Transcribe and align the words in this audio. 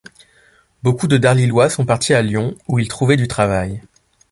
Beaucoup 0.81 1.05
de 1.07 1.19
dardillois 1.19 1.69
sont 1.69 1.85
partis 1.85 2.15
à 2.15 2.23
Lyon, 2.23 2.55
où 2.67 2.79
ils 2.79 2.87
trouvaient 2.87 3.17
du 3.17 3.27
travail. 3.27 3.83